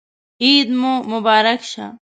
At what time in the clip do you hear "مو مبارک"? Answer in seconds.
0.79-1.61